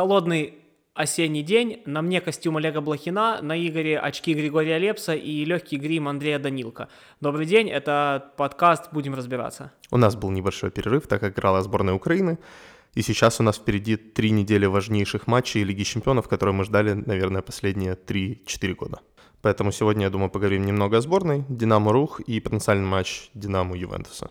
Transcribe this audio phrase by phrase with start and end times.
[0.00, 0.54] холодный
[0.94, 6.08] осенний день, на мне костюм Олега Блохина, на Игоре очки Григория Лепса и легкий грим
[6.08, 6.88] Андрея Данилка.
[7.20, 9.72] Добрый день, это подкаст «Будем разбираться».
[9.90, 12.38] У нас был небольшой перерыв, так как играла сборная Украины,
[12.94, 17.42] и сейчас у нас впереди три недели важнейших матчей Лиги Чемпионов, которые мы ждали, наверное,
[17.42, 19.00] последние 3-4 года.
[19.42, 24.30] Поэтому сегодня, я думаю, поговорим немного о сборной, Динамо Рух и потенциальный матч Динамо Ювентуса.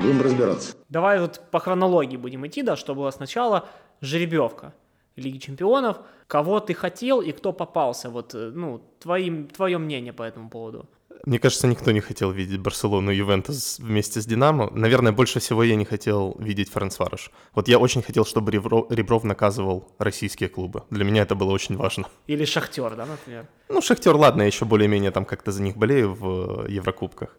[0.00, 0.76] Будем разбираться.
[0.88, 3.68] Давай вот по хронологии будем идти, да, что было сначала.
[4.00, 4.72] Жеребьевка
[5.16, 5.98] Лиги Чемпионов.
[6.26, 8.08] Кого ты хотел и кто попался?
[8.08, 10.88] Вот, э, ну, твоим, твое мнение по этому поводу.
[11.26, 14.70] Мне кажется, никто не хотел видеть Барселону и Ювентус вместе с Динамо.
[14.70, 17.30] Наверное, больше всего я не хотел видеть Ференцвареш.
[17.54, 20.84] Вот я очень хотел, чтобы Ребров наказывал российские клубы.
[20.88, 22.06] Для меня это было очень важно.
[22.26, 23.46] Или Шахтер, да, например?
[23.68, 27.36] Ну, Шахтер, ладно, я еще более-менее там как-то за них болею в э, Еврокубках.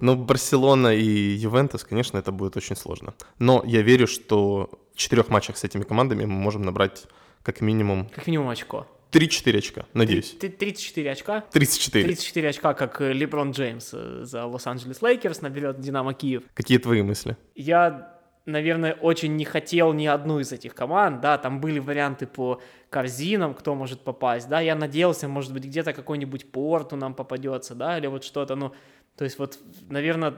[0.00, 3.14] Ну, Барселона и Ювентус, конечно, это будет очень сложно.
[3.40, 7.06] Но я верю, что в четырех матчах с этими командами мы можем набрать
[7.42, 8.08] как минимум...
[8.14, 8.86] Как минимум очко.
[9.10, 10.36] 3-4 очка, надеюсь.
[10.38, 11.40] 34 очка?
[11.40, 12.04] 34.
[12.04, 16.42] 34 очка, как Леброн Джеймс э, за Лос-Анджелес Лейкерс наберет Динамо Киев.
[16.54, 17.36] Какие твои мысли?
[17.54, 18.18] Я
[18.48, 23.54] наверное, очень не хотел ни одну из этих команд, да, там были варианты по корзинам,
[23.54, 28.06] кто может попасть, да, я надеялся, может быть, где-то какой-нибудь Порту нам попадется, да, или
[28.06, 28.72] вот что-то, ну,
[29.16, 29.58] то есть вот,
[29.90, 30.34] наверное,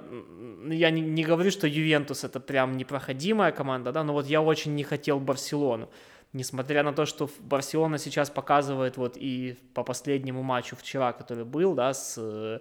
[0.69, 4.75] я не, не говорю, что Ювентус это прям непроходимая команда, да, но вот я очень
[4.75, 5.91] не хотел Барселону,
[6.33, 11.75] несмотря на то, что Барселона сейчас показывает вот и по последнему матчу вчера, который был,
[11.75, 12.61] да, с э,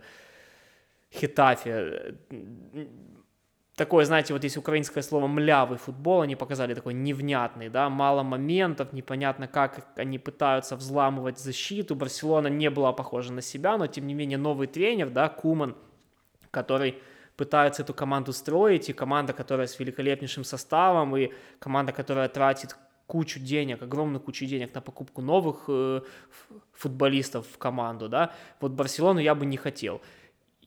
[1.11, 2.15] Хитафе,
[3.79, 8.93] такое, знаете, вот есть украинское слово «млявый футбол», они показали такой невнятный, да, мало моментов,
[8.93, 14.13] непонятно, как они пытаются взламывать защиту, Барселона не была похожа на себя, но, тем не
[14.13, 15.75] менее, новый тренер, да, Куман,
[16.51, 16.95] который
[17.37, 22.75] пытается эту команду строить, и команда, которая с великолепнейшим составом, и команда, которая тратит
[23.07, 26.01] кучу денег, огромную кучу денег на покупку новых э,
[26.73, 30.01] футболистов в команду, да, вот Барселону я бы не хотел.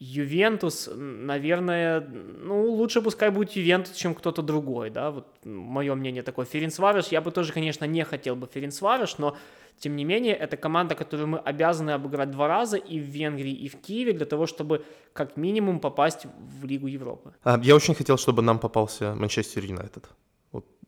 [0.02, 6.44] Ювентус, наверное, ну, лучше пускай будет Ювентус, чем кто-то другой, да, вот мое мнение такое.
[6.44, 9.36] Ференцвареш, я бы тоже, конечно, не хотел бы Ференцвареш, но,
[9.78, 13.68] тем не менее, это команда, которую мы обязаны обыграть два раза и в Венгрии, и
[13.68, 16.26] в Киеве, для того, чтобы как минимум попасть
[16.60, 17.32] в Лигу Европы.
[17.44, 20.08] А, я очень хотел, чтобы нам попался Манчестер Юнайтед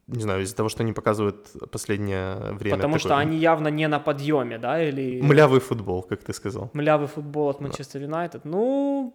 [0.06, 2.76] не знаю, из-за того, что они показывают последнее время.
[2.76, 3.00] Потому такой...
[3.00, 5.20] что они явно не на подъеме, да, или...
[5.22, 6.70] Млявый футбол, как ты сказал.
[6.74, 8.44] Млявый футбол от Манчестер Юнайтед.
[8.44, 9.14] Ну,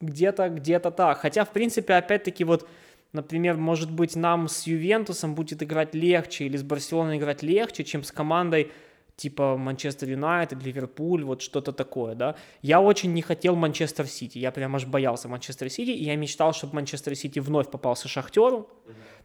[0.00, 1.18] где-то, где-то так.
[1.18, 2.68] Хотя, в принципе, опять-таки, вот,
[3.12, 8.02] например, может быть, нам с Ювентусом будет играть легче, или с Барселоной играть легче, чем
[8.02, 8.72] с командой
[9.16, 12.36] типа Манчестер Юнайтед, Ливерпуль, вот что-то такое, да.
[12.62, 16.52] Я очень не хотел Манчестер Сити, я прям аж боялся Манчестер Сити, и я мечтал,
[16.52, 18.68] чтобы Манчестер Сити вновь попался Шахтеру,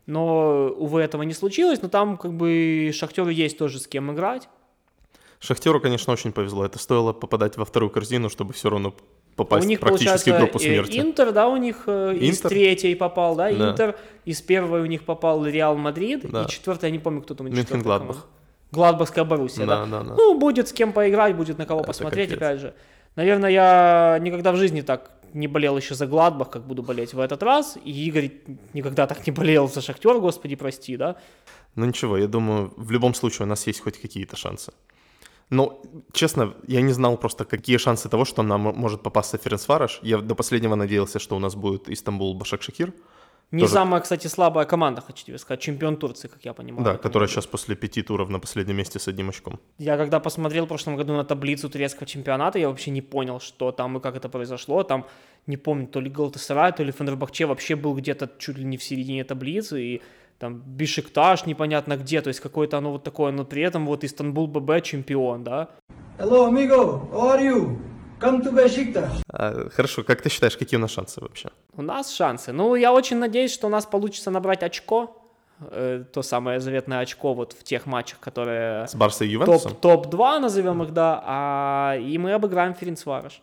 [0.05, 4.47] но, увы, этого не случилось, но там как бы Шахтеру есть тоже с кем играть.
[5.39, 6.65] Шахтеру, конечно, очень повезло.
[6.65, 8.95] Это стоило попадать во вторую корзину, чтобы все равно
[9.35, 10.99] попасть у них, практически в группу смерти.
[10.99, 12.29] Интер, да, у них э, Интер?
[12.29, 16.43] из третьей попал, да, да, Интер, из первой у них попал Реал Мадрид, да.
[16.43, 17.47] и четвертая, я не помню, кто там.
[17.47, 18.27] Мюнхенгладбах.
[18.71, 19.99] Гладбахская Боруссия, да, да.
[19.99, 20.15] Да, да.
[20.15, 22.41] Ну, будет с кем поиграть, будет на кого Это посмотреть, капец.
[22.41, 22.73] опять же.
[23.15, 27.19] Наверное, я никогда в жизни так не болел еще за Гладбах, как буду болеть в
[27.19, 27.77] этот раз.
[27.83, 28.31] И Игорь
[28.73, 31.15] никогда так не болел за Шахтер, господи, прости, да?
[31.75, 34.73] Ну ничего, я думаю, в любом случае у нас есть хоть какие-то шансы.
[35.49, 39.99] Но, честно, я не знал просто, какие шансы того, что нам может попасться Ференцвараш.
[40.01, 42.93] Я до последнего надеялся, что у нас будет Истанбул Башак-Шахир.
[43.51, 43.73] Не тоже...
[43.73, 45.61] самая, кстати, слабая команда, хочу тебе сказать.
[45.61, 46.83] Чемпион Турции, как я понимаю.
[46.83, 49.59] Да, которая сейчас после пяти туров на последнем месте с одним очком.
[49.77, 53.71] Я когда посмотрел в прошлом году на таблицу турецкого чемпионата, я вообще не понял, что
[53.71, 54.83] там и как это произошло.
[54.83, 55.05] Там,
[55.47, 58.83] не помню, то ли Галтасарай, то ли Фенербахче вообще был где-то чуть ли не в
[58.83, 59.81] середине таблицы.
[59.81, 60.01] И
[60.39, 64.47] там Бишикташ непонятно где, то есть какое-то оно вот такое, но при этом вот Истанбул
[64.47, 65.69] ББ чемпион, да.
[66.19, 67.77] Hello, amigo, how are you?
[68.19, 69.21] Come to Besiktas.
[69.29, 71.49] А, хорошо, как ты считаешь, какие у нас шансы вообще?
[71.73, 72.51] У нас шансы.
[72.51, 75.23] Ну, я очень надеюсь, что у нас получится набрать очко.
[75.59, 78.87] Э, то самое заветное очко вот в тех матчах, которые...
[78.87, 79.75] С Барсой и Ювентусом?
[79.75, 81.21] Топ, топ-2, назовем их, да.
[81.25, 83.41] А, и мы обыграем Ференцвараш.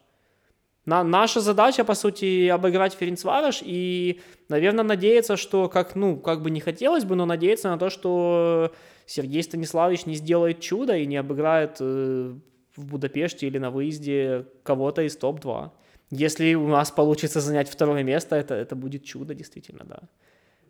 [0.86, 6.50] На, наша задача, по сути, обыграть Ференцвараш и, наверное, надеяться, что, как, ну, как бы
[6.50, 8.72] не хотелось бы, но надеяться на то, что
[9.06, 12.34] Сергей Станиславович не сделает чудо и не обыграет э,
[12.76, 15.70] в Будапеште или на выезде кого-то из топ-2.
[16.10, 20.00] Если у нас получится занять второе место, это, это будет чудо, действительно, да.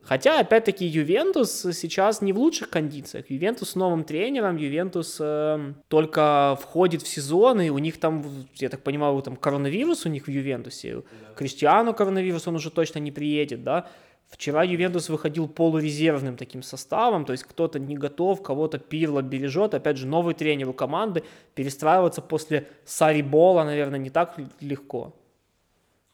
[0.04, 3.30] Хотя, опять-таки, Ювентус сейчас не в лучших кондициях.
[3.30, 8.22] Ювентус с новым тренером, Ювентус э, только входит в сезон, и у них там,
[8.56, 10.96] я так понимаю, там коронавирус у них в Ювентусе.
[10.96, 11.02] Да.
[11.36, 13.88] Криштиану коронавирус, он уже точно не приедет, да.
[14.28, 19.74] Вчера Ювентус выходил полурезервным таким составом, то есть кто-то не готов, кого-то Пирло бережет.
[19.74, 21.22] Опять же, новый тренер у команды.
[21.54, 25.14] Перестраиваться после Сарибола, наверное, не так легко.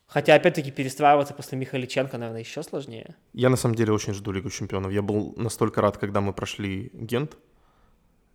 [0.07, 3.15] Хотя, опять-таки, перестраиваться после Михаличенко, наверное, еще сложнее.
[3.33, 4.93] Я, на самом деле, очень жду Лигу Чемпионов.
[4.93, 7.37] Я был настолько рад, когда мы прошли Гент.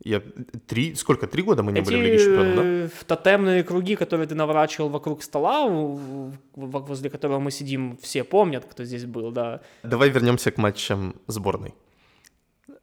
[0.04, 0.22] Я
[0.68, 3.16] три, сколько, три года мы не Эти были в Лиге Чемпионов, да?
[3.16, 5.68] тотемные круги, которые ты наворачивал вокруг стола,
[6.56, 9.62] возле которого мы сидим, все помнят, кто здесь был, да.
[9.84, 11.74] Давай вернемся к матчам сборной.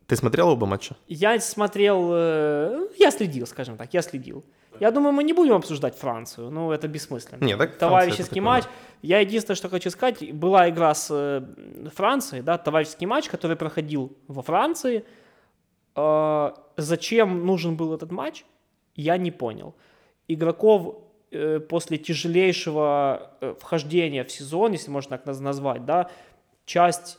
[0.06, 0.96] Ты смотрел оба матча?
[1.06, 4.44] Я смотрел, э, я следил, скажем так, я следил.
[4.80, 7.44] Я думаю, мы не будем обсуждать Францию, ну это бессмысленно.
[7.44, 8.64] Нет, так Товарищеский матч.
[9.02, 14.16] Я единственное, что хочу сказать, была игра с э, Францией, да, товарищеский матч, который проходил
[14.28, 15.04] во Франции.
[15.96, 18.44] Э, зачем нужен был этот матч,
[18.94, 19.74] я не понял.
[20.28, 26.10] Игроков э, после тяжелейшего э, вхождения в сезон, если можно так назвать, да,
[26.64, 27.18] часть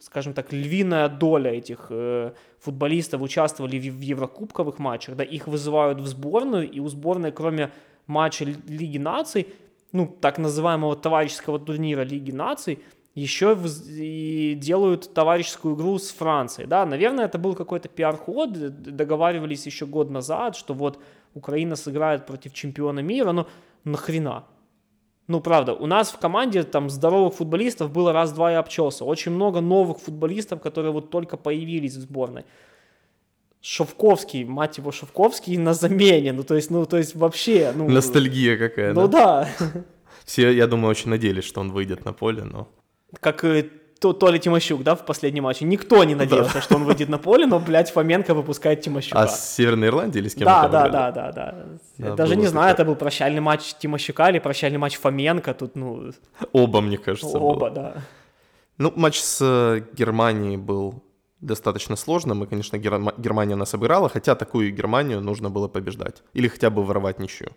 [0.00, 6.00] скажем так, львиная доля этих э, футболистов участвовали в, в еврокубковых матчах, да, их вызывают
[6.00, 7.70] в сборную, и у сборной, кроме
[8.06, 9.46] матча Лиги наций,
[9.92, 12.80] ну, так называемого товарищеского турнира Лиги наций,
[13.20, 13.58] еще
[13.88, 20.10] и делают товарищескую игру с Францией, да, наверное, это был какой-то пиар-ход, договаривались еще год
[20.10, 20.98] назад, что вот
[21.34, 23.46] Украина сыграет против чемпиона мира, но
[23.84, 24.44] нахрена,
[25.30, 29.04] ну, правда, у нас в команде там здоровых футболистов было раз-два и обчелся.
[29.04, 32.44] Очень много новых футболистов, которые вот только появились в сборной.
[33.60, 36.32] Шовковский, мать его, Шовковский на замене.
[36.32, 37.72] Ну, то есть, ну, то есть вообще...
[37.76, 39.48] Ну, Ностальгия какая, ну, да?
[39.60, 39.84] Ну да.
[40.24, 42.66] Все, я думаю, очень надеялись, что он выйдет на поле, но...
[43.18, 43.44] Как
[44.00, 45.66] то, Толя Тимощук, да, в последнем матче.
[45.66, 46.60] Никто не надеялся, да.
[46.62, 49.20] что он выйдет на поле, но, блядь, Фоменко выпускает Тимощука.
[49.20, 51.54] А с Северной Ирландии или с кем да, да, да, да, да,
[51.98, 52.14] да.
[52.14, 55.52] Даже не знаю, это был прощальный матч Тимощука или прощальный матч Фоменко.
[55.52, 56.12] Тут, ну...
[56.52, 57.38] Оба, мне кажется.
[57.38, 57.74] Оба, был.
[57.74, 57.94] да.
[58.78, 61.04] Ну, матч с э, Германией был
[61.40, 66.22] достаточно сложным, и, конечно, Германия нас обыграла, хотя такую Германию нужно было побеждать.
[66.32, 67.48] Или хотя бы воровать ничью.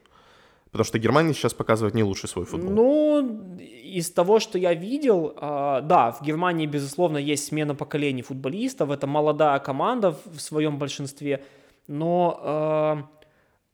[0.74, 2.72] Потому что Германия сейчас показывает не лучший свой футбол.
[2.72, 8.90] Ну, из того, что я видел, э, да, в Германии, безусловно, есть смена поколений футболистов.
[8.90, 11.44] Это молодая команда в своем большинстве.
[11.88, 13.04] Но э,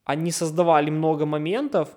[0.04, 1.88] они создавали много моментов.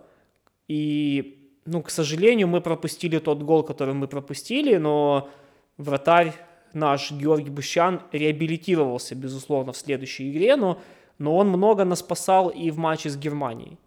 [0.69, 4.77] И, ну, к сожалению, мы пропустили тот гол, который мы пропустили.
[4.77, 5.29] Но
[5.79, 6.33] вратарь
[6.75, 10.55] наш Георгий Бущан реабилитировался, безусловно, в следующей игре.
[10.55, 10.79] Но,
[11.19, 13.79] но он много нас спасал и в матче с Германией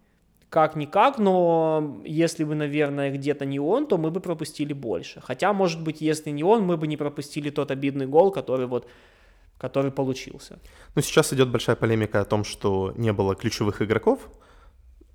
[0.56, 5.20] как-никак, но если бы, наверное, где-то не он, то мы бы пропустили больше.
[5.20, 8.88] Хотя, может быть, если не он, мы бы не пропустили тот обидный гол, который вот
[9.58, 10.60] который получился.
[10.96, 14.20] Ну, сейчас идет большая полемика о том, что не было ключевых игроков,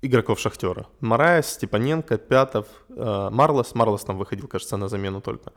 [0.03, 0.85] игроков Шахтера.
[0.99, 3.75] Мараес, Степаненко, Пятов, э, Марлос.
[3.75, 5.51] Марлос там выходил, кажется, на замену только.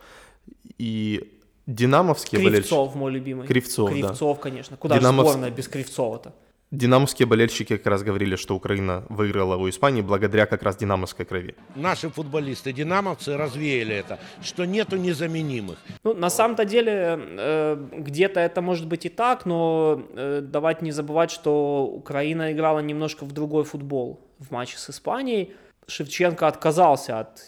[0.79, 1.21] И
[1.67, 2.99] динамовские Кривцов, болельщики...
[2.99, 3.47] Мой любимый.
[3.47, 4.43] Кривцов, Кривцов, да.
[4.43, 4.77] конечно.
[4.77, 5.27] Куда Динамов...
[5.27, 6.33] же сборная без Кривцова-то?
[6.71, 11.55] Динамовские болельщики как раз говорили, что Украина выиграла у Испании благодаря как раз динамовской крови.
[11.77, 15.79] Наши футболисты, динамовцы, развеяли это, что нету незаменимых.
[16.03, 20.93] Ну, на самом-то деле, э, где-то это может быть и так, но э, давайте не
[20.93, 25.55] забывать, что Украина играла немножко в другой футбол в матче с Испанией.
[25.87, 27.43] Шевченко отказался от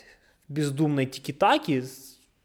[0.49, 1.83] бездумной тики-таки,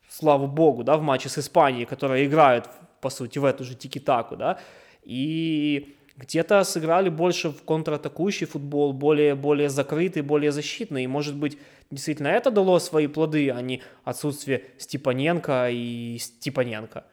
[0.09, 2.67] слава богу, да, в матче с Испанией, которая играет,
[3.01, 4.59] по сути, в эту же тики-таку, да,
[5.03, 11.03] и где-то сыграли больше в контратакующий футбол, более, более закрытый, более защитный.
[11.03, 11.57] И, может быть,
[11.89, 17.03] действительно это дало свои плоды, а не отсутствие Степаненко и Степаненко.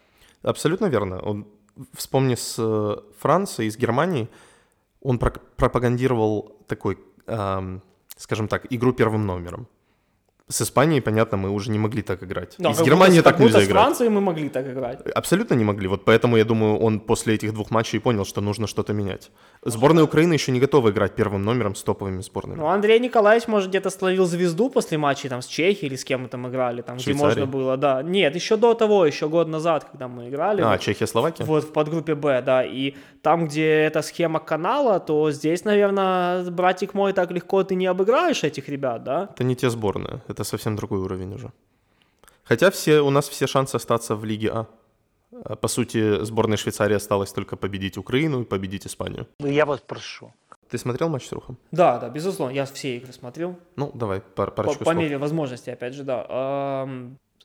[0.43, 1.21] Абсолютно верно.
[1.23, 1.47] Он,
[1.95, 4.29] вспомни с э, Франции, из Германии,
[5.00, 7.83] он пропагандировал такой, эм,
[8.17, 9.67] скажем так, игру первым номером.
[10.49, 12.55] С Испанией, понятно, мы уже не могли так играть.
[12.59, 13.69] Да, с Германией так нельзя играть.
[13.69, 15.00] С Францией мы могли так играть.
[15.14, 15.88] Абсолютно не могли.
[15.88, 19.31] Вот поэтому, я думаю, он после этих двух матчей понял, что нужно что-то менять.
[19.62, 22.59] Сборная Украины еще не готова играть первым номером с топовыми сборными.
[22.59, 26.23] Ну, Андрей Николаевич, может, где-то словил звезду после матчей там с Чехией или с кем
[26.23, 28.02] мы там играли, там, где можно было, да.
[28.02, 30.62] Нет, еще до того, еще год назад, когда мы играли.
[30.62, 31.45] А, вот, Чехия, Словакия?
[31.45, 32.64] Вот, в подгруппе Б, да.
[32.64, 37.87] И там, где эта схема канала, то здесь, наверное, братик мой, так легко ты не
[37.87, 39.28] обыграешь этих ребят, да?
[39.35, 41.52] Это не те сборные, это совсем другой уровень уже.
[42.45, 44.66] Хотя все, у нас все шансы остаться в Лиге А.
[45.45, 49.26] а по сути, сборной Швейцарии осталось только победить Украину и победить Испанию.
[49.40, 50.33] Я вас прошу.
[50.71, 51.57] Ты смотрел матч с Рухом?
[51.73, 52.54] Да, да, безусловно.
[52.54, 53.57] Я все игры смотрел.
[53.76, 56.88] Ну, давай, пар парочку По, по мере возможности, опять же, да.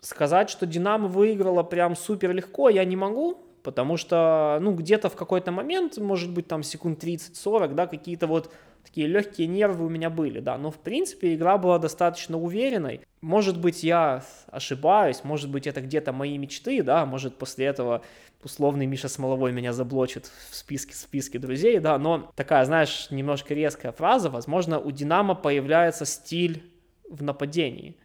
[0.02, 5.16] сказать, что Динамо выиграла прям супер легко, я не могу, потому что, ну, где-то в
[5.16, 8.52] какой-то момент, может быть, там секунд 30-40, да, какие-то вот
[8.84, 13.02] такие легкие нервы у меня были, да, но в принципе игра была достаточно уверенной.
[13.22, 18.04] Может быть, я ошибаюсь, может быть, это где-то мои мечты, да, может после этого
[18.44, 23.54] условный Миша Смоловой меня заблочит в списке, в списке друзей, да, но такая, знаешь, немножко
[23.54, 26.64] резкая фраза, возможно, у Динамо появляется стиль
[27.10, 27.98] в нападении.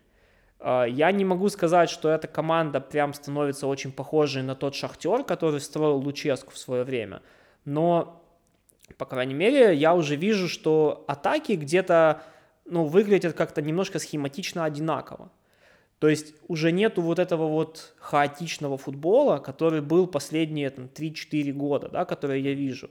[0.61, 5.25] А, я не могу сказать, что эта команда прям становится очень похожей на тот шахтер,
[5.25, 7.23] который строил Луческу в свое время,
[7.65, 8.23] но
[8.97, 12.23] по крайней мере, я уже вижу, что атаки где-то
[12.65, 15.31] ну, выглядят как-то немножко схематично одинаково.
[15.99, 21.89] То есть уже нету вот этого вот хаотичного футбола, который был последние там, 3-4 года,
[21.89, 22.89] да, которые я вижу.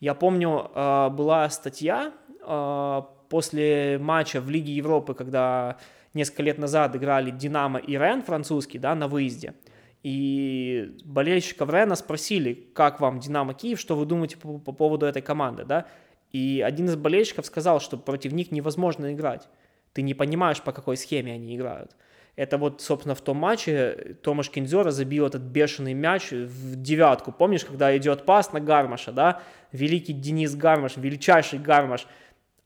[0.00, 5.76] Я помню, а, была статья а, после матча в Лиге Европы, когда
[6.12, 9.54] несколько лет назад играли Динамо и Рен французский, да, на выезде.
[10.02, 15.22] И болельщиков Рена спросили, как вам Динамо Киев, что вы думаете по, по поводу этой
[15.22, 15.86] команды, да?
[16.32, 19.48] И один из болельщиков сказал, что против них невозможно играть.
[19.92, 21.96] Ты не понимаешь, по какой схеме они играют.
[22.36, 27.32] Это вот, собственно, в том матче Томаш Кинзера забил этот бешеный мяч в девятку.
[27.32, 29.42] Помнишь, когда идет пас на Гармаша, да?
[29.72, 32.06] Великий Денис Гармаш, величайший Гармаш–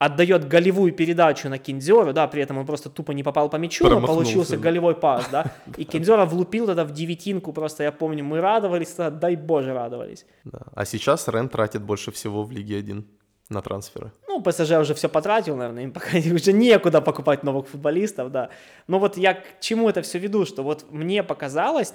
[0.05, 3.89] отдает голевую передачу на Кинзеру, да, при этом он просто тупо не попал по мячу,
[3.89, 8.41] но получился голевой пас, да, и Кинзера влупил тогда в девятинку, просто я помню, мы
[8.41, 10.27] радовались, тогда, дай боже, радовались.
[10.45, 10.61] Да.
[10.75, 13.07] А сейчас Рен тратит больше всего в Лиге 1
[13.49, 14.13] на трансферы.
[14.29, 18.51] Ну, ПСЖ уже все потратил, наверное, им пока уже некуда покупать новых футболистов, да.
[18.87, 21.95] Но вот я к чему это все веду, что вот мне показалось,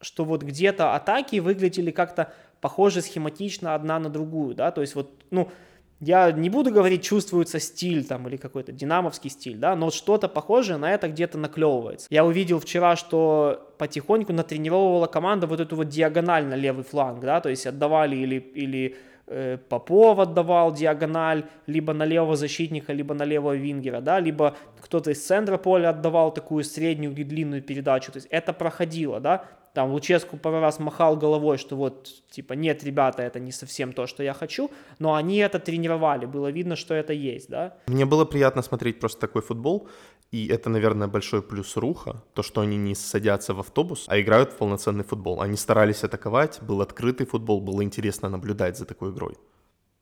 [0.00, 5.10] что вот где-то атаки выглядели как-то похоже схематично одна на другую, да, то есть вот,
[5.30, 5.50] ну,
[6.00, 10.78] я не буду говорить, чувствуется стиль там или какой-то динамовский стиль, да, но что-то похожее
[10.78, 12.06] на это где-то наклевывается.
[12.10, 17.40] Я увидел вчера, что потихоньку натренировала команда вот эту вот диагональ на левый фланг, да,
[17.40, 23.24] то есть отдавали или, или э, Попов отдавал диагональ либо на левого защитника, либо на
[23.24, 28.28] левого вингера, да, либо кто-то из центра поля отдавал такую среднюю длинную передачу, то есть
[28.30, 33.40] это проходило, да, там Луческу пару раз махал головой, что вот, типа, нет, ребята, это
[33.40, 37.48] не совсем то, что я хочу, но они это тренировали, было видно, что это есть,
[37.48, 37.74] да.
[37.86, 39.88] Мне было приятно смотреть просто такой футбол,
[40.32, 44.52] и это, наверное, большой плюс Руха, то, что они не садятся в автобус, а играют
[44.52, 45.40] в полноценный футбол.
[45.40, 49.36] Они старались атаковать, был открытый футбол, было интересно наблюдать за такой игрой.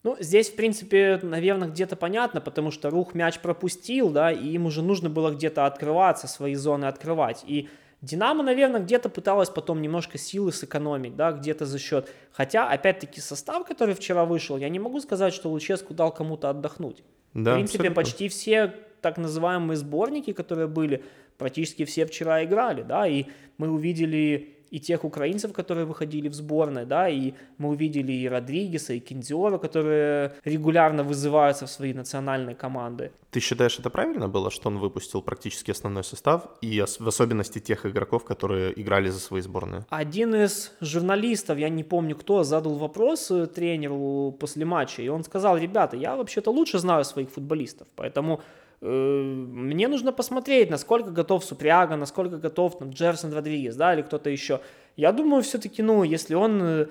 [0.05, 4.67] Ну, здесь, в принципе, наверное, где-то понятно, потому что Рух мяч пропустил, да, и им
[4.67, 7.43] уже нужно было где-то открываться, свои зоны открывать.
[7.47, 7.69] И
[8.01, 12.09] Динамо, наверное, где-то пыталась потом немножко силы сэкономить, да, где-то за счет.
[12.31, 17.03] Хотя, опять-таки, состав, который вчера вышел, я не могу сказать, что Луческу дал кому-то отдохнуть.
[17.35, 18.03] Да, В принципе, абсолютно.
[18.03, 21.05] почти все так называемые сборники, которые были,
[21.39, 23.27] практически все вчера играли, да, и
[23.59, 28.95] мы увидели и тех украинцев, которые выходили в сборной, да, и мы увидели и Родригеса,
[28.95, 33.11] и Кинзиора, которые регулярно вызываются в свои национальные команды.
[33.31, 37.85] Ты считаешь, это правильно было, что он выпустил практически основной состав, и в особенности тех
[37.85, 39.85] игроков, которые играли за свои сборные?
[39.91, 45.25] Один из журналистов, я не помню кто, задал вопрос э, тренеру после матча, и он
[45.25, 48.41] сказал, ребята, я вообще-то лучше знаю своих футболистов, поэтому
[48.81, 54.61] мне нужно посмотреть, насколько готов Супряга, насколько готов там, Джерсон Родригес, да, или кто-то еще.
[54.97, 56.87] Я думаю, все-таки, ну, если он э,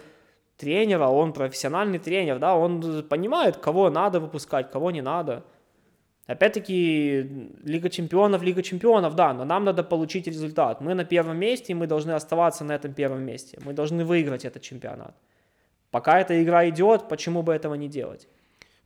[0.58, 5.46] тренер, а он профессиональный тренер, да, он понимает, кого надо выпускать, кого не надо.
[6.26, 10.82] Опять-таки, Лига чемпионов, Лига чемпионов, да, но нам надо получить результат.
[10.82, 13.60] Мы на первом месте, и мы должны оставаться на этом первом месте.
[13.64, 15.16] Мы должны выиграть этот чемпионат.
[15.90, 18.28] Пока эта игра идет, почему бы этого не делать?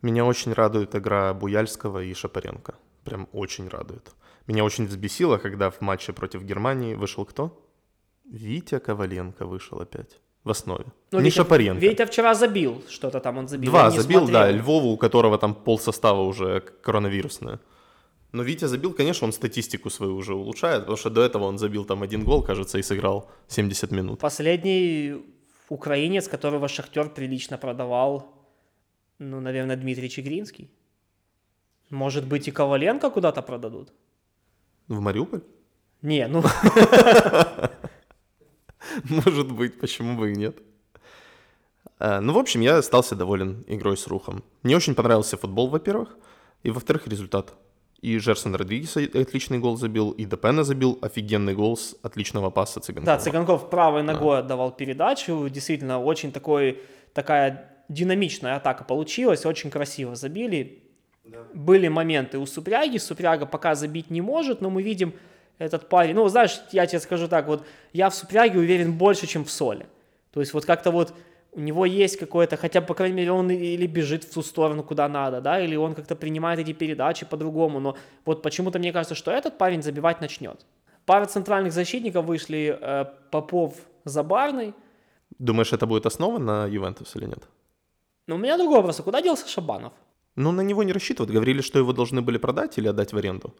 [0.03, 4.11] Меня очень радует игра Буяльского и Шапаренко прям очень радует.
[4.47, 7.51] Меня очень взбесило, когда в матче против Германии вышел кто?
[8.25, 10.85] Витя Коваленко вышел опять в основе.
[11.11, 11.81] Ну, не Витя, Шапаренко.
[11.81, 13.71] Витя вчера забил что-то там, он забил.
[13.71, 14.41] Два забил, смотрел.
[14.41, 17.59] да, Львову, у которого там пол состава уже коронавирусное.
[18.31, 21.85] Но Витя забил, конечно, он статистику свою уже улучшает, потому что до этого он забил
[21.85, 24.19] там один гол, кажется, и сыграл 70 минут.
[24.19, 25.15] Последний
[25.69, 28.33] украинец, которого Шахтер прилично продавал,
[29.19, 30.69] ну, наверное, Дмитрий Чегринский.
[31.91, 33.91] Может быть, и Коваленко куда-то продадут?
[34.87, 35.41] В Мариуполь?
[36.01, 36.41] Не, ну...
[39.03, 40.57] Может быть, почему бы и нет.
[41.99, 44.43] А, ну, в общем, я остался доволен игрой с Рухом.
[44.63, 46.17] Мне очень понравился футбол, во-первых,
[46.63, 47.53] и, во-вторых, результат.
[48.01, 53.17] И Жерсон Родригес отличный гол забил, и Депена забил офигенный гол с отличного паса Цыганкова.
[53.17, 54.39] Да, Цыганков правой ногой да.
[54.39, 55.47] отдавал передачу.
[55.49, 56.81] Действительно, очень такой,
[57.13, 60.80] такая динамичная атака получилась, очень красиво забили.
[61.53, 65.13] Были моменты у Супряги, Супряга пока забить не может, но мы видим
[65.57, 67.63] Этот парень, ну, знаешь, я тебе скажу так, вот
[67.93, 69.85] я в Супряге уверен больше, чем в Соле.
[70.31, 71.13] То есть вот как-то вот
[71.51, 75.07] у него есть какое-то, хотя по крайней мере, он или бежит в ту сторону, куда
[75.07, 79.31] надо, да, или он как-то принимает эти передачи по-другому, но вот почему-то мне кажется, что
[79.31, 80.65] этот парень забивать начнет.
[81.05, 83.75] Пара центральных защитников вышли э, Попов,
[84.05, 84.73] Забарный.
[85.39, 87.43] Думаешь, это будет основа на Ювентус или нет?
[88.27, 89.93] Но у меня другой вопрос, а куда делся Шабанов?
[90.35, 91.31] Ну, на него не рассчитывают.
[91.31, 93.53] Говорили, что его должны были продать или отдать в аренду.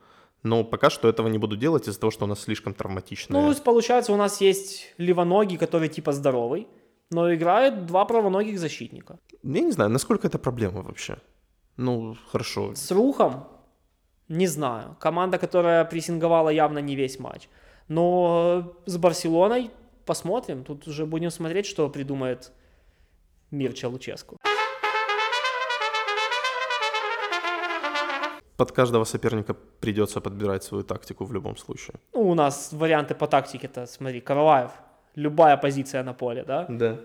[0.43, 3.41] Но пока что этого не буду делать из-за того, что у нас слишком травматичная.
[3.41, 6.67] Ну, получается, у нас есть левоногий, который типа здоровый,
[7.11, 9.19] но играет два правоногих защитника.
[9.43, 11.17] Я не знаю, насколько это проблема вообще.
[11.77, 12.73] Ну, хорошо.
[12.73, 13.47] С Рухом
[14.29, 14.95] не знаю.
[14.99, 17.49] Команда, которая прессинговала явно не весь матч.
[17.87, 19.71] Но с Барселоной
[20.05, 20.63] посмотрим.
[20.63, 22.51] Тут уже будем смотреть, что придумает
[23.51, 24.37] Мирча Луческу.
[28.61, 31.95] Под каждого соперника придется подбирать свою тактику в любом случае.
[32.13, 34.69] Ну, у нас варианты по тактике-то, смотри, Караваев,
[35.15, 36.67] любая позиция на поле, да?
[36.69, 36.97] Да.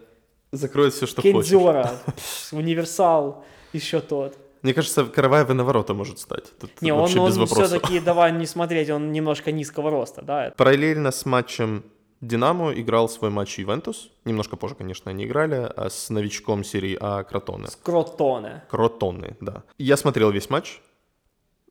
[0.53, 2.53] Закроет все, что Кензера, хочешь.
[2.53, 4.37] универсал, еще тот.
[4.61, 6.53] Мне кажется, Караваев и на ворота может стать.
[6.59, 10.53] Тут Не, он, вообще без он все-таки, давай не смотреть, он немножко низкого роста, да?
[10.59, 11.85] Параллельно с матчем
[12.21, 14.11] Динамо играл свой матч Ювентус.
[14.27, 17.69] Немножко позже, конечно, они играли, а с новичком серии А Кротоне.
[17.69, 18.65] Скротоне.
[18.69, 19.63] Кротоны, да.
[19.79, 20.83] Я смотрел весь матч.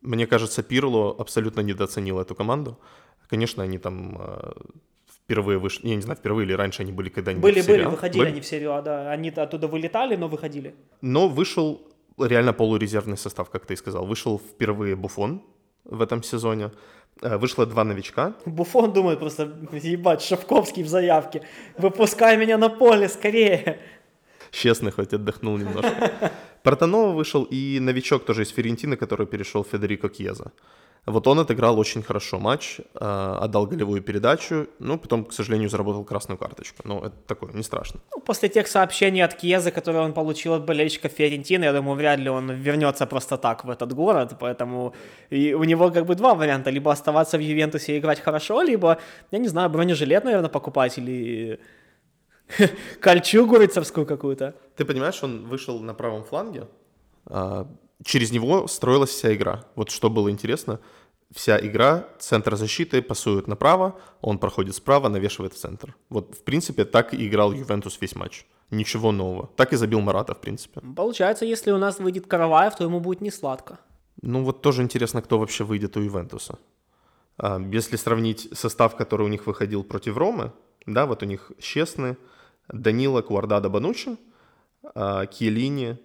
[0.05, 2.77] Мне кажется, Пирло абсолютно недооценил эту команду.
[3.29, 4.51] Конечно, они там э,
[5.25, 8.19] впервые вышли, я не знаю, впервые или раньше они были когда-нибудь Были, в были, выходили
[8.21, 8.31] Были?
[8.31, 9.11] они в серию А, да.
[9.11, 10.75] Они оттуда вылетали, но выходили.
[11.01, 11.81] Но вышел
[12.19, 14.05] реально полурезервный состав, как ты и сказал.
[14.05, 15.41] Вышел впервые Буфон
[15.83, 16.71] в этом сезоне.
[17.21, 18.33] Э, Вышло два новичка.
[18.45, 21.41] Буфон думает просто, ебать, Шапковский в заявке.
[21.77, 23.79] Выпускай меня на поле скорее.
[24.55, 26.11] Честно, хоть отдохнул немножко.
[26.63, 30.51] Портанова вышел и новичок тоже из Ферентины, который перешел Федерико Кьеза.
[31.05, 36.05] Вот он отыграл очень хорошо матч, э, отдал голевую передачу, ну, потом, к сожалению, заработал
[36.05, 36.81] красную карточку.
[36.83, 37.99] Но это такое, не страшно.
[38.15, 42.19] Ну, после тех сообщений от Кьеза, которые он получил от болельщиков Фиорентины, я думаю, вряд
[42.19, 44.93] ли он вернется просто так в этот город, поэтому
[45.29, 48.97] и у него как бы два варианта, либо оставаться в Ювентусе и играть хорошо, либо,
[49.31, 51.59] я не знаю, бронежилет, наверное, покупать, или
[52.99, 54.55] кольчугу рыцарскую какую-то.
[54.75, 56.67] Ты понимаешь, он вышел на правом фланге,
[57.25, 57.67] а,
[58.03, 59.65] через него строилась вся игра.
[59.75, 60.79] Вот что было интересно,
[61.31, 65.95] вся игра, центр защиты пасует направо, он проходит справа, навешивает в центр.
[66.09, 68.45] Вот, в принципе, так и играл Ювентус весь матч.
[68.71, 69.49] Ничего нового.
[69.55, 70.81] Так и забил Марата, в принципе.
[70.95, 73.79] Получается, если у нас выйдет Караваев, то ему будет не сладко.
[74.21, 76.57] Ну вот тоже интересно, кто вообще выйдет у Ювентуса.
[77.37, 80.51] А, если сравнить состав, который у них выходил против Ромы,
[80.85, 82.17] да, вот у них Честны,
[82.67, 84.17] Данила, Куардада, Банучи,
[84.93, 85.97] а, Киелини,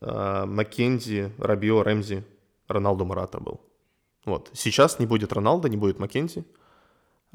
[0.00, 2.24] а, Маккензи, Рабио, Рэмзи,
[2.68, 3.60] Роналду Марата был.
[4.24, 4.50] Вот.
[4.52, 6.44] Сейчас не будет Роналда, не будет Маккензи.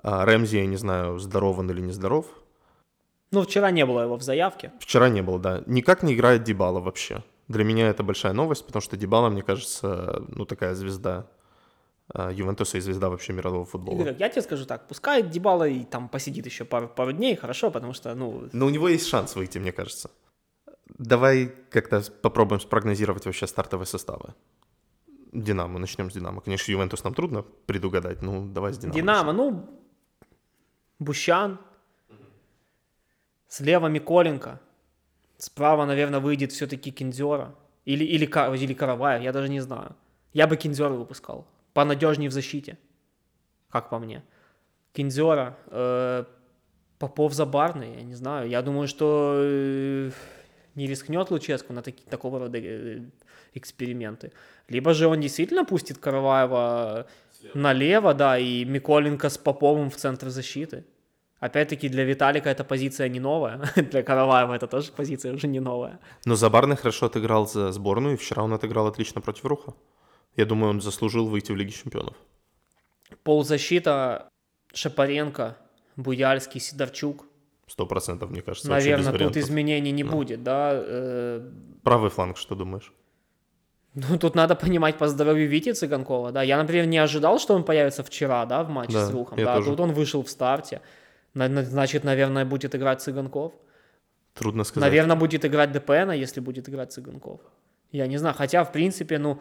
[0.04, 2.26] А Рэмзи, я не знаю, здоров он или не здоров.
[3.32, 4.74] Ну, вчера не было его в заявке.
[4.80, 5.64] Вчера не был, да.
[5.66, 7.24] Никак не играет Дибала вообще.
[7.48, 11.28] Для меня это большая новость, потому что Дибала, мне кажется, ну такая звезда
[12.14, 14.02] Ювентуса и звезда вообще мирового футбола.
[14.02, 17.72] Игорь, я тебе скажу так, пускай Дебала и там посидит еще пару, пару дней, хорошо,
[17.72, 20.12] потому что, ну, Но у него есть шанс выйти, мне кажется.
[20.98, 24.34] Давай как-то попробуем спрогнозировать вообще стартовые составы.
[25.32, 26.42] Динамо, начнем с Динамо.
[26.42, 28.96] Конечно, Ювентус нам трудно предугадать, ну давай с Динамо.
[28.96, 29.70] Динамо, ну,
[31.00, 31.58] Бущан,
[33.48, 34.60] слева Миколенко,
[35.38, 39.96] справа, наверное, выйдет все-таки Кинзера или, или, или Караваев, я даже не знаю.
[40.34, 42.78] Я бы Кинзера выпускал, понадежнее в защите,
[43.70, 44.24] как по мне.
[44.94, 46.26] Кинзера, э,
[47.00, 48.50] Попов Забарный, я не знаю.
[48.50, 50.12] Я думаю, что э,
[50.76, 53.02] не рискнет Луческу на таки, такого рода э,
[53.54, 54.32] эксперименты.
[54.70, 57.08] Либо же он действительно пустит Караваева
[57.54, 60.84] налево, да, и Миколенко с Поповым в центр защиты.
[61.40, 66.00] Опять-таки для Виталика эта позиция не новая, для Караваева это тоже позиция уже не новая.
[66.26, 69.74] Но Забарный хорошо отыграл за сборную, и вчера он отыграл отлично против Руха.
[70.42, 72.16] Я думаю, он заслужил выйти в Лиге Чемпионов.
[73.24, 74.28] Полузащита
[74.74, 75.56] Шапаренко,
[75.98, 77.26] Буяльский, Сидорчук.
[77.68, 80.72] Сто процентов, мне кажется, Наверное, тут изменений не будет, да.
[80.74, 81.48] э,
[81.84, 82.92] Правый фланг, что думаешь?
[83.94, 86.42] Ну, тут надо понимать по здоровью Вити Цыганкова, да.
[86.42, 89.38] Я, например, не ожидал, что он появится вчера, да, в матче Да, с Рухом.
[89.38, 89.70] Да, тоже.
[89.70, 90.82] тут он вышел в старте.
[91.36, 93.54] На- на- Значит, наверное, будет играть Цыганков.
[94.34, 94.90] Трудно сказать.
[94.90, 97.42] Наверное, будет играть ДПН, если будет играть Цыганков.
[97.92, 98.34] Я не знаю.
[98.36, 99.40] Хотя, в принципе, ну,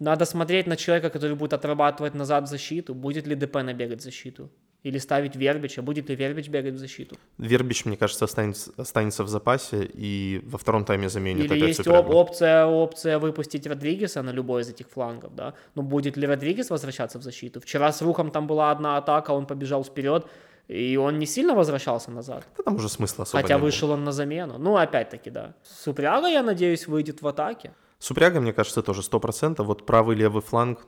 [0.00, 2.94] надо смотреть на человека, который будет отрабатывать назад в защиту.
[2.94, 4.50] Будет ли ДПН бегать в защиту?
[4.82, 5.80] Или ставить Вербича?
[5.82, 7.16] Будет ли Вербич бегать в защиту?
[7.38, 12.10] Вербич, мне кажется, останется, останется в запасе и во втором тайме заменит Или есть оп-
[12.10, 15.54] опция, опция выпустить Родригеса на любой из этих флангов, да?
[15.74, 17.60] Но будет ли Родригес возвращаться в защиту?
[17.60, 20.26] Вчера с Рухом там была одна атака, он побежал вперед,
[20.68, 22.46] и он не сильно возвращался назад.
[22.58, 23.66] Да там уже смысла особо Хотя не было.
[23.66, 24.58] вышел он на замену.
[24.58, 25.54] Ну, опять-таки, да.
[25.62, 27.72] Супряга, я надеюсь, выйдет в атаке.
[28.04, 29.62] Супряга, мне кажется, тоже 100%.
[29.62, 30.86] Вот правый левый фланг,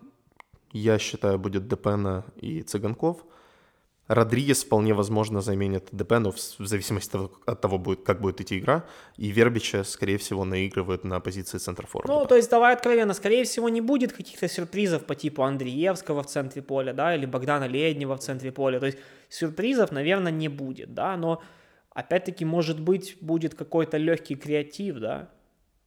[0.73, 3.25] я считаю, будет Депена и Цыганков.
[4.07, 8.85] Родригес вполне возможно заменит Депену в зависимости от того, будет, как будет идти игра.
[9.17, 12.13] И Вербича, скорее всего, наигрывают на позиции центрофорварда.
[12.13, 16.27] Ну, то есть, давай откровенно, скорее всего, не будет каких-то сюрпризов по типу Андреевского в
[16.27, 18.79] центре поля, да, или Богдана Леднева в центре поля.
[18.79, 18.99] То есть,
[19.31, 21.43] сюрпризов, наверное, не будет, да, но,
[21.95, 25.31] опять-таки, может быть, будет какой-то легкий креатив, да,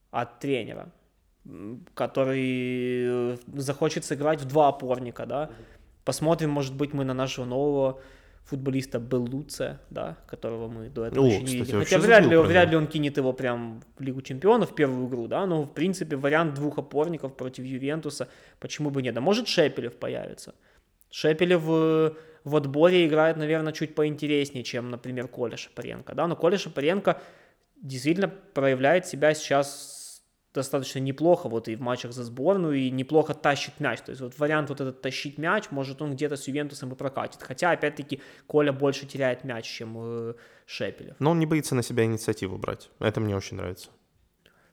[0.09, 0.91] от тренера,
[1.93, 5.49] который э, захочет сыграть в два опорника, да.
[6.05, 8.01] Посмотрим, может быть, мы на нашего нового
[8.49, 11.77] футболиста Беллуце, да, которого мы до этого О, еще не видели.
[11.77, 15.27] Хотя вряд ли, вряд ли он кинет его прям в Лигу Чемпионов, в первую игру,
[15.27, 18.27] да, но, в принципе, вариант двух опорников против Ювентуса,
[18.59, 19.15] почему бы нет.
[19.17, 20.55] А может Шепелев появится.
[21.11, 22.11] Шепелев э,
[22.43, 27.21] в отборе играет, наверное, чуть поинтереснее, чем, например, Коля Шапаренко, да, но Коля Шапаренко
[27.81, 29.98] действительно проявляет себя сейчас
[30.53, 34.01] достаточно неплохо вот и в матчах за сборную, и неплохо тащит мяч.
[34.01, 37.41] То есть вот вариант вот этот тащить мяч, может он где-то с Ювентусом и прокатит.
[37.41, 40.33] Хотя, опять-таки, Коля больше теряет мяч, чем э,
[40.65, 41.15] Шепелев.
[41.19, 42.89] Но он не боится на себя инициативу брать.
[42.99, 43.89] Это мне очень нравится.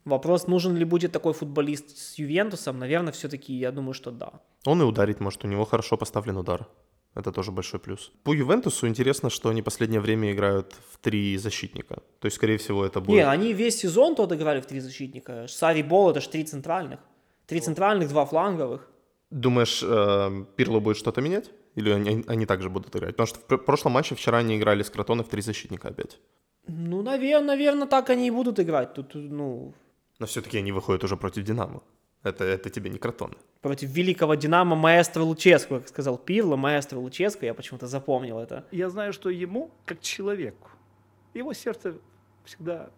[0.04, 4.40] Вопрос, нужен ли будет такой футболист с Ювентусом, наверное, все-таки я думаю, что да.
[4.64, 6.68] Он и ударить может, у него хорошо поставлен удар.
[7.16, 8.12] Это тоже большой плюс.
[8.24, 12.02] По Ювентусу интересно, что они последнее время играют в три защитника.
[12.20, 13.16] То есть, скорее всего, это будет...
[13.16, 15.46] Не, они весь сезон тот играли в три защитника.
[15.48, 17.00] Сари Бол это же три центральных.
[17.46, 18.90] Три центральных, два фланговых.
[19.30, 21.50] Думаешь, э, Пирло будет что-то менять?
[21.74, 23.16] Или они, они также будут играть?
[23.16, 26.18] Потому что в пр- прошлом матче вчера они играли с Кротоной в три защитника опять.
[26.68, 28.92] Ну, наверное, наверное, так они и будут играть.
[28.92, 29.72] Тут, ну,
[30.18, 31.82] Но все-таки они выходят уже против Динамо.
[32.26, 33.34] Это, это тебе не Кротона.
[33.62, 38.64] против великого Динамо маэстро Луческо, как сказал Пирло, маэстро Луческо, я почему-то запомнил это.
[38.72, 40.68] Я знаю, что ему, как человеку,
[41.34, 41.94] его сердце
[42.44, 42.90] всегда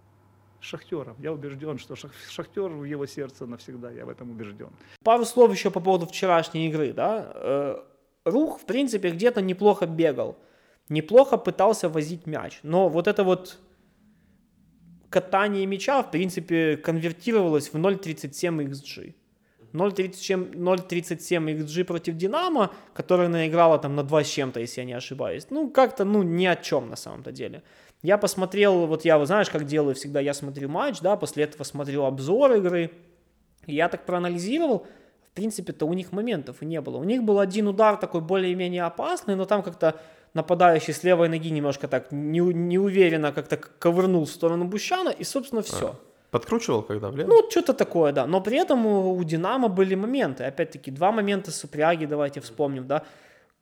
[0.61, 1.17] шахтером.
[1.21, 4.71] Я убежден, что шах- шахтер в его сердце навсегда, я в этом убежден.
[5.05, 7.33] Пару слов еще по поводу вчерашней игры, да.
[7.35, 7.77] Э,
[8.25, 10.37] Рух, в принципе, где-то неплохо бегал,
[10.89, 13.59] неплохо пытался возить мяч, но вот это вот
[15.11, 19.15] катание мяча, в принципе, конвертировалось в 0.37 XG.
[19.73, 24.93] 0.37 0.37 XG против Динамо, которая наиграла там на 2 с чем-то, если я не
[24.95, 25.47] ошибаюсь.
[25.51, 27.63] Ну, как-то, ну, ни о чем на самом-то деле.
[28.03, 32.05] Я посмотрел, вот я, знаешь, как делаю всегда, я смотрю матч, да, после этого смотрю
[32.05, 32.93] обзор игры,
[33.67, 34.87] и я так проанализировал,
[35.31, 36.97] в принципе-то у них моментов не было.
[36.97, 40.01] У них был один удар такой более-менее опасный, но там как-то
[40.35, 45.63] нападающий с левой ноги немножко так не, неуверенно как-то ковырнул в сторону Бущана, и, собственно,
[45.63, 45.99] все.
[46.31, 47.29] Подкручивал, когда влево?
[47.29, 48.27] Ну, что-то такое, да.
[48.27, 50.45] Но при этом у, у Динамо были моменты.
[50.45, 53.03] Опять-таки, два момента Супряги, давайте вспомним, да.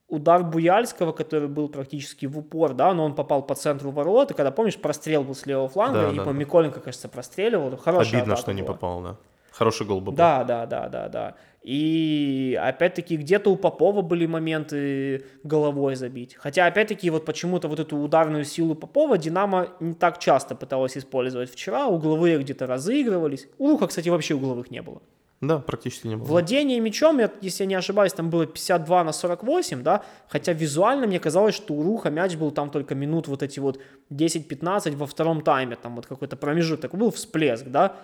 [0.09, 4.35] Удар Буяльского, который был практически в упор, да, но он попал по центру ворот, и
[4.35, 6.39] когда, помнишь, прострел был с левого фланга, Да, и да, по да.
[6.39, 7.77] Миколенко, кажется, простреливал.
[7.77, 9.17] Хорошая Обидно, что не попал, да.
[9.57, 10.17] Хороший гол бы был.
[10.19, 11.35] Да, да, да, да, да.
[11.63, 16.37] И опять-таки где-то у Попова были моменты головой забить.
[16.37, 21.51] Хотя опять-таки вот почему-то вот эту ударную силу Попова Динамо не так часто пыталась использовать
[21.51, 21.87] вчера.
[21.87, 23.49] Угловые где-то разыгрывались.
[23.59, 25.01] У кстати, вообще угловых не было.
[25.41, 26.27] Да, практически не было.
[26.27, 31.07] Владение мячом, я- если я не ошибаюсь, там было 52 на 48, да, хотя визуально
[31.07, 33.79] мне казалось, что у Руха мяч был там только минут вот эти вот
[34.11, 37.97] 10-15 во втором тайме, там вот какой-то промежуток, был всплеск, да,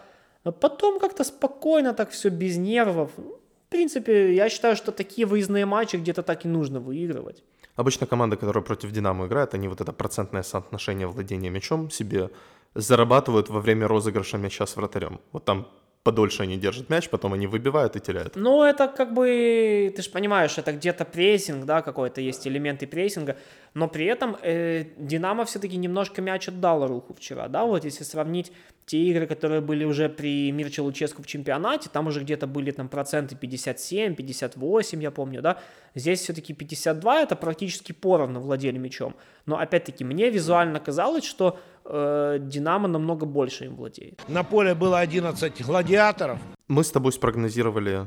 [0.45, 3.11] но потом как-то спокойно так все без нервов.
[3.17, 7.43] В принципе, я считаю, что такие выездные матчи где-то так и нужно выигрывать.
[7.77, 12.31] Обычно команды, которые против Динамо играют, они вот это процентное соотношение владения мячом себе
[12.75, 15.21] зарабатывают во время розыгрыша мяча с вратарем.
[15.33, 15.69] Вот там
[16.03, 18.35] подольше они держат мяч, потом они выбивают и теряют.
[18.35, 23.37] Ну, это как бы, ты же понимаешь, это где-то прессинг, да, какой-то есть элементы прессинга,
[23.75, 28.53] но при этом э, Динамо все-таки немножко мяч отдал Руху вчера, да, вот если сравнить
[28.85, 32.89] те игры, которые были уже при Мирче Луческу в чемпионате, там уже где-то были там
[32.89, 35.61] проценты 57, 58, я помню, да,
[35.95, 39.15] здесь все-таки 52, это практически поровну владели мячом,
[39.47, 44.23] но опять-таки мне визуально казалось, что э, Динамо намного больше им владеет.
[44.29, 46.39] На поле было 11 гладиаторов.
[46.69, 48.07] Мы с тобой спрогнозировали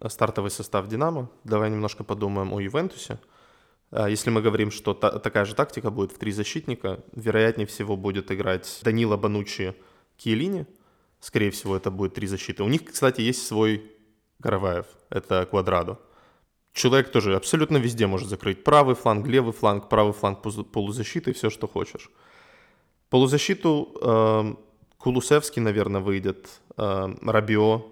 [0.00, 1.28] э, стартовый состав Динамо.
[1.44, 3.18] Давай немножко подумаем о Ювентусе.
[3.90, 7.96] А, Если мы говорим, что та- такая же тактика будет в три защитника, вероятнее всего
[7.96, 9.74] будет играть Данила Банучи
[10.16, 10.66] Киелини.
[11.20, 12.62] Скорее всего, это будет три защиты.
[12.62, 13.90] У них, кстати, есть свой
[14.42, 14.86] Караваев.
[15.10, 15.98] Это Квадрадо.
[16.72, 18.64] Человек тоже абсолютно везде может закрыть.
[18.64, 22.10] Правый фланг, левый фланг, правый фланг полузащиты, все, что хочешь.
[23.14, 24.54] Полузащиту э,
[24.98, 26.48] Кулусевский, наверное, выйдет.
[26.76, 27.82] Э, Рабио.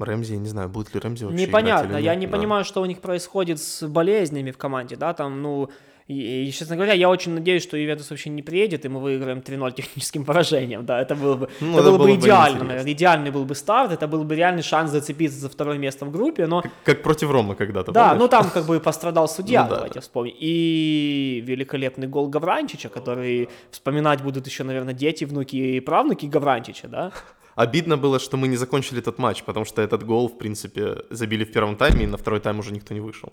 [0.00, 2.36] Рэмзи, я не знаю, будет ли Рэмзи вообще играть Непонятно, или я нет, не да.
[2.36, 5.70] понимаю, что у них происходит с болезнями в команде, да, там, ну,
[6.08, 9.38] и, и, честно говоря, я очень надеюсь, что Ювентус вообще не приедет, и мы выиграем
[9.40, 12.46] 3-0 техническим поражением, да, это было бы, Ну, это это было бы было бы идеально,
[12.48, 12.64] интересно.
[12.68, 16.10] наверное, идеальный был бы старт, это был бы реальный шанс зацепиться за второе место в
[16.10, 18.22] группе, но, Как против Ромы когда-то, да, помнишь?
[18.22, 20.00] ну там как бы пострадал судья, Ну да, давайте да.
[20.00, 26.88] вспомним, и великолепный гол Гавранчича, который вспоминать будут еще, наверное, дети, внуки и правнуки Гавранчича,
[26.88, 27.12] да,
[27.54, 31.44] Обидно было, что мы не закончили этот матч, потому что этот гол, в принципе, забили
[31.44, 33.32] в первом тайме, и на второй тайм уже никто не вышел.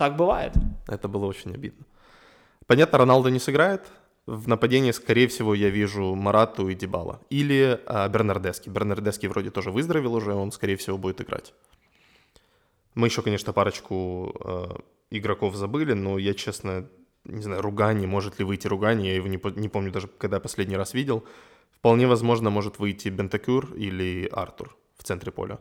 [0.00, 0.54] Так бывает.
[0.88, 1.84] Это было очень обидно.
[2.66, 3.86] Понятно, Роналдо не сыграет.
[4.24, 7.20] В нападении, скорее всего, я вижу Марату и Дебала.
[7.28, 8.70] Или а, Бернардески.
[8.70, 11.52] Бернардески вроде тоже выздоровел уже, он, скорее всего, будет играть.
[12.94, 14.68] Мы еще, конечно, парочку э,
[15.10, 16.88] игроков забыли, но я, честно,
[17.24, 20.78] не знаю, Ругани, может ли выйти Ругани, я его не, не помню даже, когда последний
[20.78, 21.26] раз видел.
[21.72, 25.58] Вполне возможно, может выйти Бентакюр или Артур в центре поля.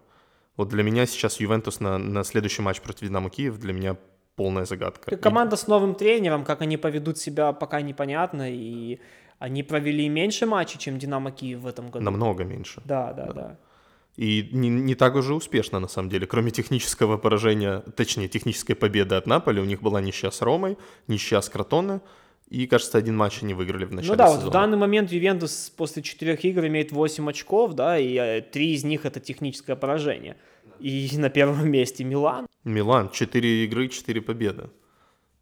[0.55, 3.97] Вот для меня сейчас Ювентус на, на следующий матч против Динамо Киев для меня
[4.39, 5.17] полная загадка.
[5.17, 8.99] Команда с новым тренером, как они поведут себя, пока непонятно, и
[9.37, 12.05] они провели меньше матчей, чем Динамо Киев в этом году.
[12.05, 12.81] Намного меньше.
[12.85, 13.57] Да, да, да.
[14.15, 16.25] И не, не так уже успешно, на самом деле.
[16.25, 21.41] Кроме технического поражения, точнее, технической победы от Наполи, у них была ничья с Ромой, ничья
[21.41, 21.99] с Кротоне,
[22.49, 24.49] и, кажется, один матч они выиграли в начале Ну да, вот сезона.
[24.49, 28.83] в данный момент Ювентус после четырех игр имеет 8 очков, да, и э, три из
[28.85, 30.35] них это техническое поражение.
[30.79, 32.48] И на первом месте Милан.
[32.63, 34.69] Милан, 4 игры, 4 победы.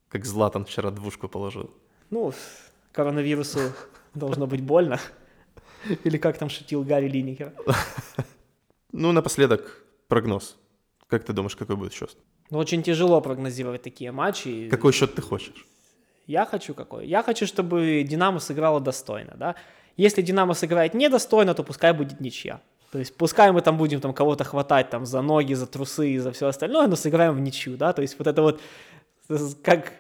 [0.10, 1.72] Как Златан вчера двушку положил.
[2.10, 2.34] Ну,
[2.92, 3.60] коронавирусу
[4.14, 5.00] должно быть больно.
[6.04, 7.54] Или как там шутил Гарри Линникер.
[8.94, 10.58] Ну, напоследок, прогноз.
[11.08, 12.18] Как ты думаешь, какой будет счет?
[12.50, 14.70] Ну, очень тяжело прогнозировать такие матчи.
[14.70, 15.68] Какой счет ты хочешь?
[16.26, 17.06] Я хочу какой?
[17.06, 19.56] Я хочу, чтобы Динамо сыграла достойно, да.
[19.98, 22.62] Если Динамо сыграет недостойно, то пускай будет ничья.
[22.92, 26.18] То есть пускай мы там будем там кого-то хватать там за ноги, за трусы и
[26.20, 27.94] за все остальное, но сыграем в ничью, да.
[27.94, 28.62] То есть вот это вот,
[29.64, 29.92] как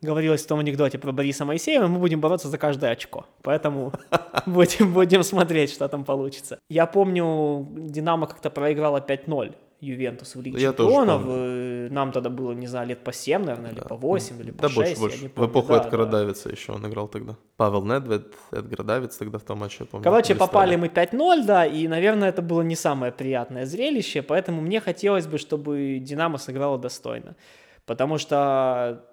[0.00, 3.26] говорилось в том анекдоте про Бориса Моисеева, мы будем бороться за каждое очко.
[3.42, 3.92] Поэтому
[4.46, 6.58] будем, будем смотреть, что там получится.
[6.70, 11.22] Я помню, Динамо как-то проиграла 5-0 Ювентусу в Лиге Я Чемпионов.
[11.26, 14.62] Э, Нам тогда было, не знаю, лет по 7, наверное, или по 8, или по
[14.62, 14.76] Да, 6.
[14.76, 15.32] больше, я больше.
[15.36, 16.10] В эпоху Да, Эдгара да.
[16.18, 17.36] Давица еще он играл тогда.
[17.56, 20.04] Павел Недвед, Эдгар Давиц тогда в том матче, я помню.
[20.04, 24.80] Короче, попали мы 5-0, да, и, наверное, это было не самое приятное зрелище, поэтому мне
[24.80, 27.36] хотелось бы, чтобы Динамо сыграла достойно.
[27.84, 29.04] Потому что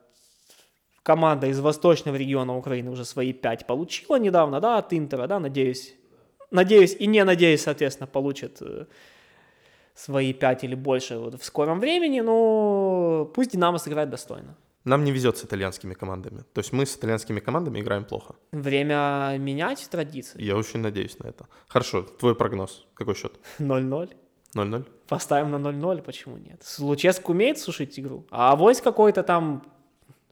[1.04, 5.94] команда из восточного региона Украины уже свои 5 получила недавно, да, от Интера, да, надеюсь.
[6.52, 8.86] Надеюсь и не надеюсь, соответственно, получит э,
[9.96, 14.56] свои 5 или больше вот в скором времени, но пусть Динамо сыграет достойно.
[14.86, 16.44] Нам не везет с итальянскими командами.
[16.54, 18.36] То есть мы с итальянскими командами играем плохо.
[18.52, 20.42] Время менять традиции.
[20.42, 21.48] Я очень надеюсь на это.
[21.68, 22.86] Хорошо, твой прогноз.
[22.94, 23.40] Какой счет?
[23.60, 24.10] 0-0.
[24.56, 24.86] 0-0?
[25.08, 26.62] Поставим на 0-0, почему нет?
[26.80, 29.64] Луческу умеет сушить игру, а авось какой-то там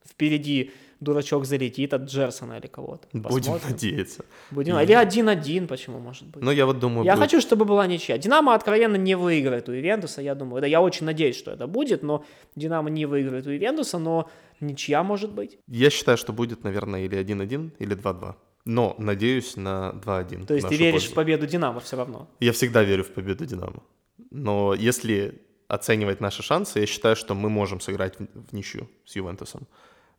[0.09, 3.07] впереди дурачок залетит от Джерсона или кого-то.
[3.11, 3.71] Будем Посмотрим.
[3.71, 4.25] надеяться.
[4.51, 4.77] Будем.
[4.79, 6.43] Или 1-1, почему может быть?
[6.43, 7.05] Но я вот думаю...
[7.05, 8.17] я будет- хочу, чтобы была ничья.
[8.17, 10.61] Динамо откровенно не выиграет у Ивентуса, я думаю.
[10.61, 12.23] Да, я очень надеюсь, что это будет, но
[12.55, 15.57] Динамо не выиграет у Ивентуса, но ничья может быть.
[15.67, 18.35] Я считаю, что будет, наверное, или 1-1, или 2-2.
[18.65, 20.45] Но надеюсь на 2-1.
[20.45, 21.11] То есть ты веришь пользу.
[21.11, 22.27] в победу Динамо все равно.
[22.39, 23.81] Я всегда верю в победу Динамо.
[24.29, 29.67] Но если оценивать наши шансы, я считаю, что мы можем сыграть в ничью с Ювентусом.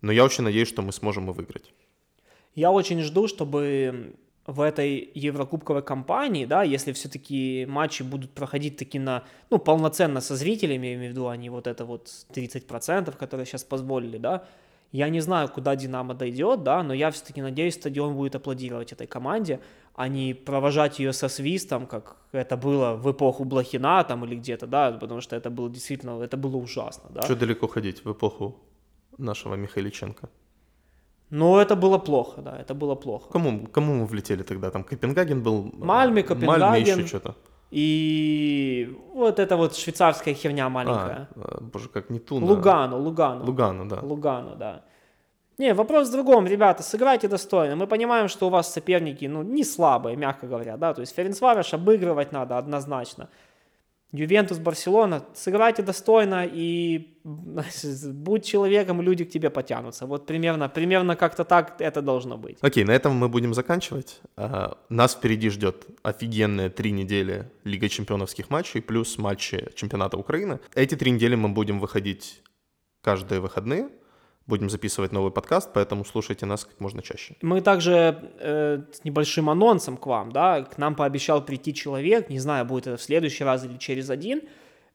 [0.03, 1.73] Но я очень надеюсь, что мы сможем и выиграть.
[2.55, 4.15] Я очень жду, чтобы
[4.47, 10.37] в этой еврокубковой кампании, да, если все-таки матчи будут проходить таки на, ну, полноценно со
[10.37, 14.45] зрителями, я имею в виду, а не вот это вот 30%, которые сейчас позволили, да,
[14.91, 19.07] я не знаю, куда Динамо дойдет, да, но я все-таки надеюсь, стадион будет аплодировать этой
[19.07, 19.61] команде,
[19.95, 24.67] а не провожать ее со свистом, как это было в эпоху Блохина там или где-то,
[24.67, 27.23] да, потому что это было действительно, это было ужасно, да.
[27.23, 28.59] Что далеко ходить в эпоху
[29.18, 30.29] нашего Михайличенко?
[31.31, 33.33] Но это было плохо, да, это было плохо.
[33.33, 34.70] Кому, кому мы влетели тогда?
[34.70, 35.62] Там Копенгаген был?
[35.62, 36.98] Мальме, Мальме Копенгаген.
[36.98, 37.35] еще что-то.
[37.72, 41.29] И вот это вот швейцарская херня маленькая.
[41.37, 42.46] А, а, боже, как не Туна.
[42.46, 43.44] Лугану, Лугану.
[43.46, 44.01] Лугану, да.
[44.03, 44.83] Лугану, да.
[45.57, 47.77] Не, вопрос в другом, ребята, сыграйте достойно.
[47.77, 51.72] Мы понимаем, что у вас соперники, ну, не слабые, мягко говоря, да, то есть Ференцвареш
[51.72, 53.29] обыгрывать надо однозначно.
[54.12, 60.07] Ювентус, Барселона, сыграйте достойно и будь человеком, люди к тебе потянутся.
[60.07, 62.59] Вот примерно, примерно как-то так это должно быть.
[62.61, 64.20] Окей, на этом мы будем заканчивать.
[64.37, 70.61] А, нас впереди ждет офигенные три недели Лига чемпионовских матчей плюс матчи чемпионата Украины.
[70.75, 72.42] Эти три недели мы будем выходить
[73.01, 73.88] каждые выходные
[74.46, 77.37] будем записывать новый подкаст, поэтому слушайте нас как можно чаще.
[77.42, 82.38] Мы также э, с небольшим анонсом к вам, да, к нам пообещал прийти человек, не
[82.38, 84.42] знаю, будет это в следующий раз или через один,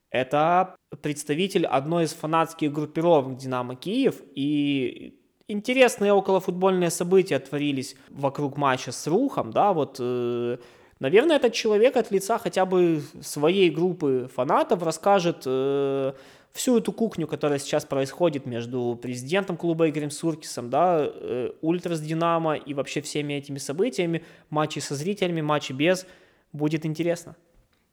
[0.09, 8.91] это представитель одной из фанатских группировок «Динамо Киев», и интересные околофутбольные события творились вокруг матча
[8.91, 9.97] с Рухом, да, вот...
[9.99, 10.57] Э,
[10.99, 16.13] Наверное, этот человек от лица хотя бы своей группы фанатов расскажет э,
[16.57, 22.55] всю эту кухню, которая сейчас происходит между президентом клуба Игорем Суркисом, да, э, Ультрас Динамо
[22.55, 26.07] и вообще всеми этими событиями, матчи со зрителями, матчи без,
[26.51, 27.35] будет интересно.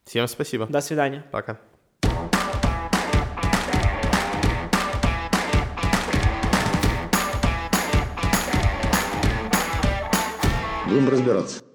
[0.07, 0.67] Всем спасибо.
[0.67, 1.25] До свидания.
[1.31, 1.61] Пока.
[10.89, 11.74] Будем разбираться.